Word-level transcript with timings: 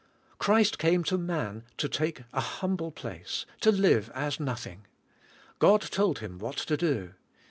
Christ 0.39 0.79
came 0.79 1.03
to 1.03 1.17
man 1.19 1.61
to 1.77 1.87
take 1.87 2.23
a 2.33 2.41
humble 2.41 2.91
place— 2.91 3.45
to 3.61 3.71
live 3.71 4.09
as 4.15 4.39
nothing. 4.39 4.87
God 5.59 5.81
told 5.81 6.17
Him 6.17 6.39
what 6.39 6.57
to 6.57 6.75
do. 6.75 7.13